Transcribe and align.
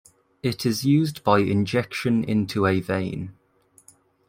It 0.41 0.65
is 0.65 0.83
used 0.83 1.23
by 1.23 1.41
injection 1.41 2.23
into 2.23 2.65
a 2.65 2.79
vein. 2.79 3.35